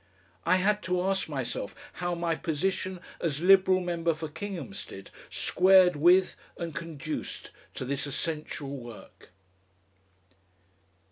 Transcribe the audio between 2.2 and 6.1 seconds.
position as Liberal member for Kinghamstead squared